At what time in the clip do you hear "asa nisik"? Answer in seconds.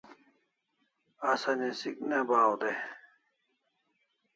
1.31-1.97